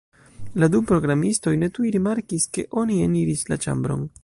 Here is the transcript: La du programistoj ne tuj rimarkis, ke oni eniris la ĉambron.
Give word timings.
La 0.63 0.69
du 0.75 0.79
programistoj 0.91 1.53
ne 1.65 1.69
tuj 1.77 1.93
rimarkis, 1.97 2.49
ke 2.59 2.67
oni 2.85 2.99
eniris 3.09 3.47
la 3.53 3.63
ĉambron. 3.67 4.07